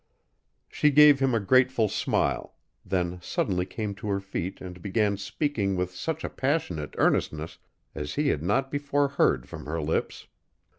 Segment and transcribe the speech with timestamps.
[0.67, 5.75] She gave him a grateful smile, then suddenly came to her feet and began speaking
[5.75, 7.59] with such a passionate earnestness
[7.93, 10.25] as he had not before heard from her lips.